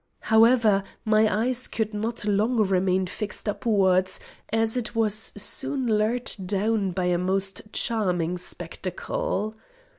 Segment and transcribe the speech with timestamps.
[0.33, 4.19] However, my eye could not long remain fixed upwards,
[4.51, 9.53] as it was soon lured down by a most charming spectacle.